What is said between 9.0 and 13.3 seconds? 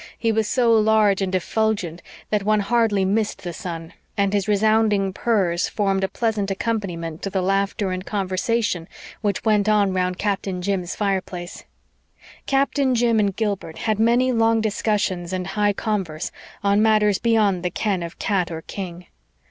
which went on around Captain Jim's fireplace. Captain Jim